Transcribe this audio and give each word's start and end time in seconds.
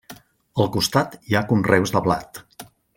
Al 0.63 0.71
costat, 0.77 1.19
hi 1.29 1.37
ha 1.41 1.45
conreus 1.53 1.97
de 1.99 2.05
blat. 2.09 2.45